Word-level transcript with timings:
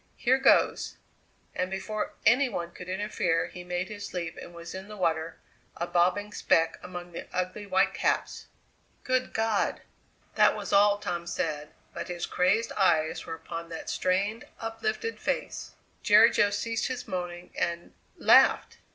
Here 0.17 0.39
goes!" 0.39 0.97
And 1.53 1.69
before 1.69 2.13
any 2.25 2.49
one 2.49 2.71
could 2.71 2.89
interfere 2.89 3.45
he 3.49 3.63
made 3.63 3.87
his 3.87 4.15
leap 4.15 4.35
and 4.35 4.51
was 4.51 4.73
in 4.73 4.87
the 4.87 4.97
water, 4.97 5.37
a 5.77 5.85
bobbing 5.85 6.33
speck 6.33 6.79
among 6.81 7.11
the 7.11 7.27
ugly 7.31 7.67
white 7.67 7.93
caps! 7.93 8.47
"Good 9.03 9.31
God!" 9.31 9.83
That 10.33 10.55
was 10.55 10.73
all 10.73 10.97
Tom 10.97 11.27
said, 11.27 11.73
but 11.93 12.07
his 12.07 12.25
crazed 12.25 12.71
eyes 12.71 13.27
were 13.27 13.35
upon 13.35 13.69
that 13.69 13.91
strained, 13.91 14.45
uplifted 14.59 15.19
face. 15.19 15.73
Jerry 16.01 16.31
Jo 16.31 16.49
ceased 16.49 16.87
his 16.87 17.07
moaning 17.07 17.51
and 17.55 17.93
laughed! 18.17 18.77